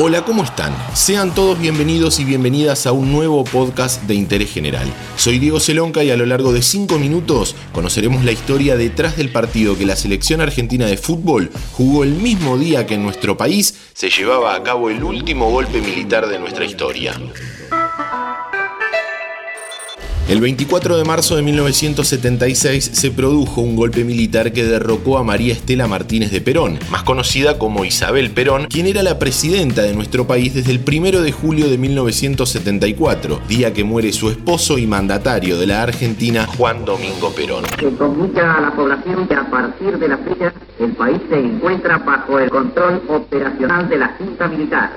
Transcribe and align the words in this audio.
Hola, 0.00 0.24
¿cómo 0.24 0.44
están? 0.44 0.72
Sean 0.94 1.34
todos 1.34 1.58
bienvenidos 1.58 2.20
y 2.20 2.24
bienvenidas 2.24 2.86
a 2.86 2.92
un 2.92 3.10
nuevo 3.10 3.42
podcast 3.42 4.00
de 4.04 4.14
interés 4.14 4.52
general. 4.52 4.86
Soy 5.16 5.40
Diego 5.40 5.58
Celonca 5.58 6.04
y 6.04 6.12
a 6.12 6.16
lo 6.16 6.24
largo 6.24 6.52
de 6.52 6.62
5 6.62 7.00
minutos 7.00 7.56
conoceremos 7.72 8.24
la 8.24 8.30
historia 8.30 8.76
detrás 8.76 9.16
del 9.16 9.32
partido 9.32 9.76
que 9.76 9.86
la 9.86 9.96
selección 9.96 10.40
argentina 10.40 10.86
de 10.86 10.98
fútbol 10.98 11.50
jugó 11.72 12.04
el 12.04 12.12
mismo 12.12 12.56
día 12.56 12.86
que 12.86 12.94
en 12.94 13.02
nuestro 13.02 13.36
país 13.36 13.74
se 13.92 14.08
llevaba 14.08 14.54
a 14.54 14.62
cabo 14.62 14.88
el 14.88 15.02
último 15.02 15.50
golpe 15.50 15.80
militar 15.80 16.28
de 16.28 16.38
nuestra 16.38 16.64
historia. 16.64 17.20
El 20.28 20.42
24 20.42 20.98
de 20.98 21.04
marzo 21.04 21.36
de 21.36 21.42
1976 21.42 22.90
se 22.92 23.10
produjo 23.10 23.62
un 23.62 23.76
golpe 23.76 24.04
militar 24.04 24.52
que 24.52 24.62
derrocó 24.62 25.16
a 25.16 25.24
María 25.24 25.54
Estela 25.54 25.86
Martínez 25.86 26.30
de 26.30 26.42
Perón, 26.42 26.78
más 26.90 27.02
conocida 27.02 27.56
como 27.56 27.86
Isabel 27.86 28.30
Perón, 28.30 28.66
quien 28.66 28.86
era 28.86 29.02
la 29.02 29.18
presidenta 29.18 29.80
de 29.80 29.94
nuestro 29.94 30.26
país 30.26 30.52
desde 30.52 30.72
el 30.72 30.82
1 30.86 31.22
de 31.22 31.32
julio 31.32 31.70
de 31.70 31.78
1974, 31.78 33.40
día 33.48 33.72
que 33.72 33.84
muere 33.84 34.12
su 34.12 34.28
esposo 34.28 34.76
y 34.76 34.86
mandatario 34.86 35.56
de 35.56 35.66
la 35.66 35.82
Argentina, 35.82 36.46
Juan 36.46 36.84
Domingo 36.84 37.32
Perón. 37.34 37.64
Se 37.80 37.90
comunica 37.96 38.56
a 38.56 38.60
la 38.60 38.76
población 38.76 39.26
que 39.26 39.34
a 39.34 39.50
partir 39.50 39.98
de 39.98 40.08
la 40.08 40.18
fecha 40.18 40.52
el 40.78 40.92
país 40.92 41.22
se 41.30 41.38
encuentra 41.38 41.96
bajo 41.96 42.38
el 42.38 42.50
control 42.50 43.02
operacional 43.08 43.88
de 43.88 43.96
la 43.96 44.08
Junta 44.18 44.46
Militar. 44.46 44.90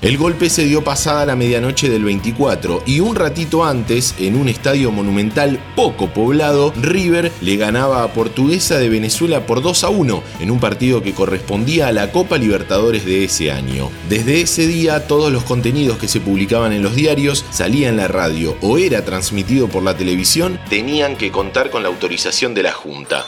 El 0.00 0.16
golpe 0.16 0.48
se 0.48 0.64
dio 0.64 0.84
pasada 0.84 1.26
la 1.26 1.34
medianoche 1.34 1.88
del 1.88 2.04
24 2.04 2.84
y 2.86 3.00
un 3.00 3.16
ratito 3.16 3.64
antes, 3.64 4.14
en 4.20 4.36
un 4.36 4.48
estadio 4.48 4.92
monumental 4.92 5.58
poco 5.74 6.10
poblado, 6.10 6.72
River 6.80 7.32
le 7.40 7.56
ganaba 7.56 8.04
a 8.04 8.12
Portuguesa 8.12 8.78
de 8.78 8.88
Venezuela 8.88 9.44
por 9.44 9.60
2 9.60 9.82
a 9.82 9.88
1 9.88 10.22
en 10.38 10.52
un 10.52 10.60
partido 10.60 11.02
que 11.02 11.14
correspondía 11.14 11.88
a 11.88 11.92
la 11.92 12.12
Copa 12.12 12.38
Libertadores 12.38 13.04
de 13.04 13.24
ese 13.24 13.50
año. 13.50 13.90
Desde 14.08 14.40
ese 14.40 14.68
día 14.68 15.08
todos 15.08 15.32
los 15.32 15.42
contenidos 15.42 15.98
que 15.98 16.06
se 16.06 16.20
publicaban 16.20 16.72
en 16.72 16.84
los 16.84 16.94
diarios, 16.94 17.44
salían 17.50 17.94
en 17.94 17.96
la 17.96 18.06
radio 18.06 18.56
o 18.62 18.78
era 18.78 19.04
transmitido 19.04 19.66
por 19.66 19.82
la 19.82 19.96
televisión, 19.96 20.60
tenían 20.70 21.16
que 21.16 21.32
contar 21.32 21.70
con 21.70 21.82
la 21.82 21.88
autorización 21.88 22.54
de 22.54 22.62
la 22.62 22.72
Junta. 22.72 23.26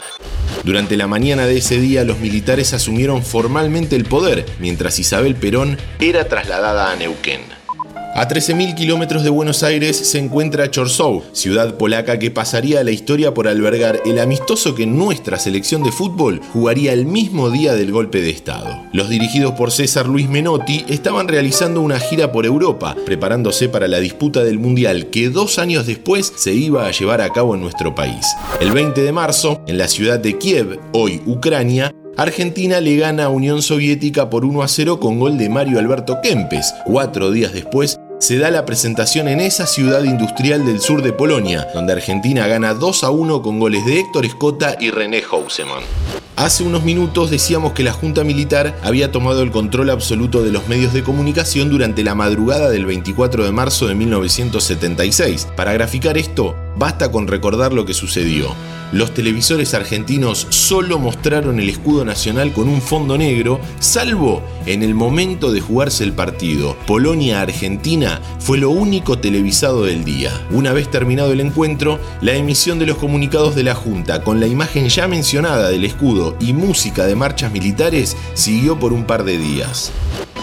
Durante 0.63 0.95
la 0.95 1.07
mañana 1.07 1.47
de 1.47 1.57
ese 1.57 1.79
día 1.79 2.03
los 2.03 2.19
militares 2.19 2.73
asumieron 2.73 3.23
formalmente 3.23 3.95
el 3.95 4.05
poder, 4.05 4.45
mientras 4.59 4.99
Isabel 4.99 5.35
Perón 5.35 5.77
era 5.99 6.25
trasladada 6.25 6.91
a 6.91 6.95
Neuquén. 6.95 7.60
A 8.13 8.27
13.000 8.27 8.75
kilómetros 8.75 9.23
de 9.23 9.29
Buenos 9.29 9.63
Aires 9.63 9.95
se 9.95 10.19
encuentra 10.19 10.69
Chorzów, 10.69 11.23
ciudad 11.31 11.75
polaca 11.75 12.19
que 12.19 12.29
pasaría 12.29 12.81
a 12.81 12.83
la 12.83 12.91
historia 12.91 13.33
por 13.33 13.47
albergar 13.47 14.01
el 14.05 14.19
amistoso 14.19 14.75
que 14.75 14.85
nuestra 14.85 15.39
selección 15.39 15.81
de 15.81 15.93
fútbol 15.93 16.41
jugaría 16.51 16.91
el 16.91 17.05
mismo 17.05 17.49
día 17.49 17.73
del 17.73 17.93
golpe 17.93 18.21
de 18.21 18.29
Estado. 18.29 18.83
Los 18.91 19.07
dirigidos 19.07 19.53
por 19.53 19.71
César 19.71 20.07
Luis 20.07 20.27
Menotti 20.27 20.83
estaban 20.89 21.29
realizando 21.29 21.79
una 21.79 21.99
gira 21.99 22.33
por 22.33 22.45
Europa, 22.45 22.97
preparándose 23.05 23.69
para 23.69 23.87
la 23.87 24.01
disputa 24.01 24.43
del 24.43 24.59
Mundial 24.59 25.09
que 25.09 25.29
dos 25.29 25.57
años 25.57 25.87
después 25.87 26.33
se 26.35 26.53
iba 26.53 26.87
a 26.87 26.91
llevar 26.91 27.21
a 27.21 27.29
cabo 27.29 27.55
en 27.55 27.61
nuestro 27.61 27.95
país. 27.95 28.27
El 28.59 28.73
20 28.73 29.03
de 29.03 29.11
marzo, 29.13 29.61
en 29.67 29.77
la 29.77 29.87
ciudad 29.87 30.19
de 30.19 30.37
Kiev, 30.37 30.81
hoy 30.91 31.21
Ucrania, 31.25 31.93
Argentina 32.17 32.81
le 32.81 32.97
gana 32.97 33.25
a 33.25 33.29
Unión 33.29 33.61
Soviética 33.61 34.29
por 34.29 34.43
1 34.43 34.61
a 34.61 34.67
0 34.67 34.99
con 34.99 35.17
gol 35.17 35.37
de 35.37 35.49
Mario 35.49 35.79
Alberto 35.79 36.19
Kempes. 36.21 36.75
Cuatro 36.85 37.31
días 37.31 37.53
después 37.53 38.00
se 38.21 38.37
da 38.37 38.51
la 38.51 38.65
presentación 38.65 39.27
en 39.27 39.39
esa 39.39 39.65
ciudad 39.65 40.03
industrial 40.03 40.63
del 40.63 40.79
sur 40.79 41.01
de 41.01 41.11
Polonia, 41.11 41.67
donde 41.73 41.93
Argentina 41.93 42.45
gana 42.45 42.75
2 42.75 43.03
a 43.03 43.09
1 43.09 43.41
con 43.41 43.59
goles 43.59 43.83
de 43.83 43.99
Héctor 43.99 44.25
Escota 44.25 44.75
y 44.79 44.91
René 44.91 45.23
Houseman. 45.23 45.81
Hace 46.35 46.63
unos 46.63 46.83
minutos 46.83 47.31
decíamos 47.31 47.73
que 47.73 47.83
la 47.83 47.93
Junta 47.93 48.23
Militar 48.23 48.77
había 48.83 49.11
tomado 49.11 49.41
el 49.41 49.49
control 49.49 49.89
absoluto 49.89 50.43
de 50.43 50.51
los 50.51 50.67
medios 50.67 50.93
de 50.93 51.03
comunicación 51.03 51.71
durante 51.71 52.03
la 52.03 52.13
madrugada 52.13 52.69
del 52.69 52.85
24 52.85 53.43
de 53.43 53.51
marzo 53.51 53.87
de 53.87 53.95
1976. 53.95 55.47
Para 55.55 55.73
graficar 55.73 56.17
esto, 56.17 56.55
basta 56.77 57.11
con 57.11 57.27
recordar 57.27 57.73
lo 57.73 57.85
que 57.85 57.93
sucedió 57.93 58.55
los 58.91 59.13
televisores 59.13 59.73
argentinos 59.73 60.47
solo 60.49 60.99
mostraron 60.99 61.59
el 61.59 61.69
escudo 61.69 62.03
nacional 62.03 62.51
con 62.51 62.67
un 62.67 62.81
fondo 62.81 63.17
negro, 63.17 63.59
salvo 63.79 64.43
en 64.65 64.83
el 64.83 64.93
momento 64.95 65.51
de 65.51 65.61
jugarse 65.61 66.03
el 66.03 66.13
partido. 66.13 66.75
Polonia-Argentina 66.87 68.21
fue 68.39 68.57
lo 68.57 68.69
único 68.69 69.17
televisado 69.19 69.85
del 69.85 70.03
día. 70.03 70.31
Una 70.51 70.73
vez 70.73 70.91
terminado 70.91 71.31
el 71.31 71.39
encuentro, 71.39 71.99
la 72.21 72.33
emisión 72.33 72.79
de 72.79 72.85
los 72.85 72.97
comunicados 72.97 73.55
de 73.55 73.63
la 73.63 73.75
Junta 73.75 74.23
con 74.23 74.39
la 74.39 74.47
imagen 74.47 74.89
ya 74.89 75.07
mencionada 75.07 75.69
del 75.69 75.85
escudo 75.85 76.35
y 76.39 76.53
música 76.53 77.05
de 77.05 77.15
marchas 77.15 77.51
militares 77.51 78.17
siguió 78.33 78.77
por 78.77 78.91
un 78.91 79.05
par 79.05 79.23
de 79.23 79.37
días. 79.37 79.91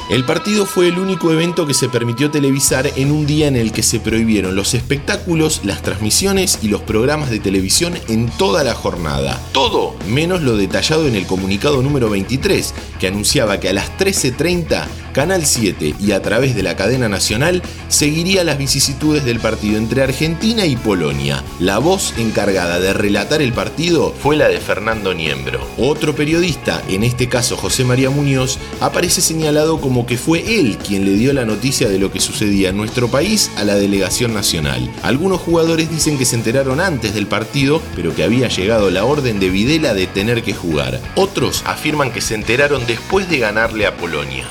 El 0.09 0.25
partido 0.25 0.65
fue 0.65 0.89
el 0.89 0.99
único 0.99 1.33
evento 1.33 1.67
que 1.67 1.75
se 1.75 1.91
permitió 1.91 2.31
televisar 2.31 2.91
en 2.97 3.11
un 3.11 3.27
día 3.27 3.47
en 3.47 3.57
el 3.57 3.73
que 3.73 3.83
se 3.83 4.01
prohibieron 4.01 4.57
los 4.57 4.73
espectáculos, 4.73 5.61
las 5.65 5.83
transmisiones 5.83 6.61
y 6.63 6.69
los 6.69 6.81
programas 6.81 7.29
de 7.29 7.41
televisión 7.41 7.93
en 8.09 8.31
toda 8.31 8.65
la 8.65 8.75
jornada. 8.75 9.39
Todo 9.53 9.97
menos 10.09 10.41
lo 10.41 10.57
detallado 10.57 11.07
en 11.07 11.15
el 11.15 11.27
comunicado 11.27 11.83
número 11.83 12.09
23, 12.09 12.75
que 12.99 13.07
anunciaba 13.07 13.61
que 13.61 13.69
a 13.69 13.75
las 13.75 13.99
13.30 13.99 14.87
Canal 15.19 15.47
7 15.47 15.97
y 15.99 16.13
a 16.13 16.23
través 16.23 16.55
de 16.55 16.63
la 16.63 16.77
cadena 16.77 17.09
nacional 17.09 17.61
seguiría 17.89 18.45
las 18.45 18.57
vicisitudes 18.57 19.25
del 19.25 19.41
partido 19.41 19.77
entre 19.77 20.05
Argentina 20.05 20.65
y 20.65 20.77
Polonia. 20.77 21.43
La 21.59 21.79
voz 21.79 22.15
encargada 22.19 22.79
de 22.79 22.93
relatar 22.93 23.43
el 23.43 23.53
partido 23.53 24.15
fue 24.23 24.37
la 24.37 24.47
de 24.47 24.61
Fernando 24.61 25.15
Niembro. 25.15 25.59
Otro 25.77 26.15
periodista, 26.15 26.81
en 26.89 27.03
este 27.03 27.29
caso 27.29 27.57
José 27.57 27.83
María 27.83 28.11
Muñoz, 28.11 28.61
aparece 28.81 29.21
señalado 29.21 29.81
como 29.81 30.07
que 30.07 30.19
fue 30.19 30.61
él 30.61 30.79
quien 30.87 31.05
le 31.05 31.15
dio 31.15 31.33
la 31.33 31.45
noticia 31.45 31.89
de 31.89 31.99
lo 31.99 32.13
que 32.13 32.21
sucedía 32.21 32.69
en 32.69 32.77
nuestro 32.77 33.09
país 33.09 33.51
a 33.57 33.65
la 33.65 33.75
delegación 33.75 34.33
nacional. 34.33 34.89
Algunos 35.03 35.41
jugadores 35.41 35.91
dicen 35.91 36.17
que 36.17 36.27
se 36.27 36.37
enteraron 36.37 36.81
antes 36.81 37.13
del 37.13 37.27
partido, 37.27 37.83
pero 37.97 38.15
que 38.15 38.23
había 38.23 38.47
llegado 38.47 38.89
la 38.93 39.05
orden 39.05 39.41
de 39.41 39.51
Videla 39.51 39.95
de 39.95 40.07
tener 40.07 40.45
que 40.45 40.55
jugar. 40.55 41.01
Otros 41.17 41.65
afirman 41.67 42.13
que 42.13 42.21
se 42.21 42.37
enteraron 42.37 42.87
después 42.87 43.29
de 43.29 43.41
ganarle 43.41 43.85
a 43.85 43.97
Polonia. 43.97 44.47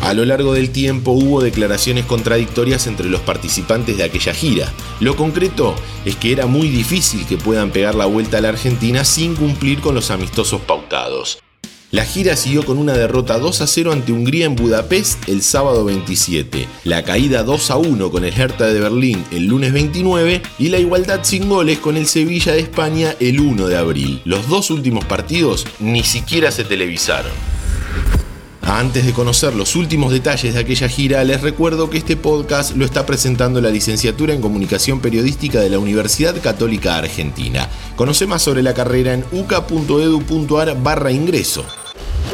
A 0.00 0.14
lo 0.14 0.24
largo 0.24 0.54
del 0.54 0.70
tiempo 0.70 1.10
hubo 1.10 1.40
declaraciones 1.40 2.04
contradictorias 2.04 2.86
entre 2.86 3.08
los 3.08 3.20
participantes 3.20 3.96
de 3.96 4.04
aquella 4.04 4.32
gira. 4.32 4.72
Lo 5.00 5.16
concreto 5.16 5.74
es 6.04 6.16
que 6.16 6.32
era 6.32 6.46
muy 6.46 6.68
difícil 6.68 7.26
que 7.26 7.36
puedan 7.36 7.70
pegar 7.70 7.94
la 7.94 8.06
vuelta 8.06 8.38
a 8.38 8.40
la 8.40 8.50
Argentina 8.50 9.04
sin 9.04 9.34
cumplir 9.34 9.80
con 9.80 9.94
los 9.94 10.10
amistosos 10.10 10.60
pautados. 10.60 11.40
La 11.90 12.04
gira 12.04 12.36
siguió 12.36 12.66
con 12.66 12.76
una 12.76 12.92
derrota 12.92 13.38
2 13.38 13.62
a 13.62 13.66
0 13.66 13.92
ante 13.92 14.12
Hungría 14.12 14.44
en 14.44 14.56
Budapest 14.56 15.26
el 15.26 15.40
sábado 15.40 15.86
27, 15.86 16.68
la 16.84 17.02
caída 17.02 17.42
2 17.44 17.70
a 17.70 17.76
1 17.78 18.10
con 18.10 18.26
el 18.26 18.38
Hertha 18.38 18.66
de 18.66 18.78
Berlín 18.78 19.24
el 19.30 19.46
lunes 19.46 19.72
29 19.72 20.42
y 20.58 20.68
la 20.68 20.78
igualdad 20.78 21.20
sin 21.22 21.48
goles 21.48 21.78
con 21.78 21.96
el 21.96 22.06
Sevilla 22.06 22.52
de 22.52 22.60
España 22.60 23.16
el 23.20 23.40
1 23.40 23.68
de 23.68 23.78
abril. 23.78 24.20
Los 24.26 24.48
dos 24.48 24.70
últimos 24.70 25.06
partidos 25.06 25.66
ni 25.80 26.02
siquiera 26.04 26.50
se 26.50 26.64
televisaron. 26.64 27.32
Antes 28.68 29.06
de 29.06 29.14
conocer 29.14 29.54
los 29.54 29.76
últimos 29.76 30.12
detalles 30.12 30.52
de 30.52 30.60
aquella 30.60 30.90
gira, 30.90 31.24
les 31.24 31.40
recuerdo 31.40 31.88
que 31.88 31.96
este 31.96 32.18
podcast 32.18 32.76
lo 32.76 32.84
está 32.84 33.06
presentando 33.06 33.62
la 33.62 33.70
licenciatura 33.70 34.34
en 34.34 34.42
Comunicación 34.42 35.00
Periodística 35.00 35.58
de 35.60 35.70
la 35.70 35.78
Universidad 35.78 36.38
Católica 36.42 36.98
Argentina. 36.98 37.66
Conoce 37.96 38.26
más 38.26 38.42
sobre 38.42 38.62
la 38.62 38.74
carrera 38.74 39.14
en 39.14 39.24
uca.edu.ar 39.32 40.82
barra 40.82 41.10
ingreso. 41.10 41.64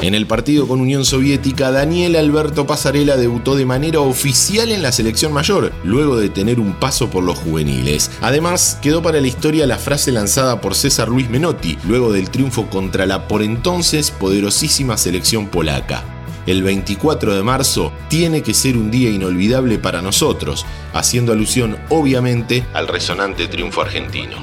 En 0.02 0.16
el 0.16 0.26
partido 0.26 0.66
con 0.66 0.81
Unión 0.81 1.04
Soviética, 1.04 1.70
Daniel 1.70 2.16
Alberto 2.16 2.66
Pasarela 2.66 3.16
debutó 3.16 3.54
de 3.54 3.64
manera 3.64 4.00
oficial 4.00 4.72
en 4.72 4.82
la 4.82 4.90
selección 4.90 5.32
mayor, 5.32 5.72
luego 5.84 6.16
de 6.16 6.31
tener 6.31 6.58
un 6.58 6.75
paso 6.81 7.10
por 7.10 7.22
los 7.22 7.38
juveniles. 7.38 8.10
Además, 8.20 8.76
quedó 8.82 9.02
para 9.02 9.20
la 9.20 9.28
historia 9.28 9.69
la 9.69 9.78
frase 9.78 10.10
lanzada 10.10 10.60
por 10.60 10.75
César 10.75 11.08
Luis 11.08 11.31
Menotti, 11.31 11.78
luego 11.84 12.12
del 12.12 12.31
triunfo 12.31 12.69
contra 12.69 13.06
la 13.06 13.28
por 13.28 13.40
entonces 13.44 14.10
poderosísima 14.10 14.96
selección 14.96 15.46
polaca 15.46 16.13
el 16.46 16.62
24 16.62 17.35
de 17.35 17.43
marzo 17.43 17.93
tiene 18.08 18.43
que 18.43 18.55
ser 18.55 18.76
un 18.76 18.91
día 18.91 19.11
inolvidable 19.11 19.79
para 19.79 20.02
nosotros, 20.02 20.67
haciendo 20.93 21.32
alusión 21.32 21.76
obviamente 21.88 22.64
al 22.73 22.88
resonante 22.88 23.49
triunfo 23.49 23.82
argentino. 23.82 24.37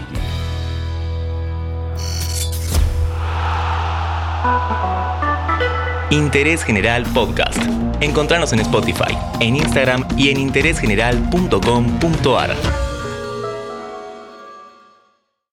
Interés 6.11 6.63
General 6.63 7.03
Podcast. 7.13 7.57
Encontrarnos 8.01 8.51
en 8.51 8.59
Spotify, 8.59 9.17
en 9.39 9.55
Instagram 9.55 10.05
y 10.17 10.29
en 10.29 10.39
interésgeneral.com.ar. 10.39 12.80